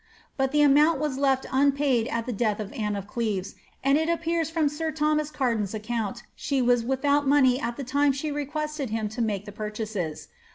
[0.35, 3.53] ''But the amount was left unpaid at the death of Anne of Cleves,
[3.83, 8.11] and it appears from sir Thomas Garden's account, she was without money at the time
[8.11, 10.29] she requested him to make the par chases.